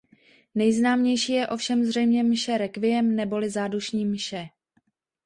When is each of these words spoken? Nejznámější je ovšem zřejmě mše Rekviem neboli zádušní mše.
Nejznámější 0.55 1.33
je 1.33 1.47
ovšem 1.47 1.85
zřejmě 1.85 2.23
mše 2.23 2.57
Rekviem 2.57 3.15
neboli 3.15 3.49
zádušní 3.49 4.05
mše. 4.05 4.49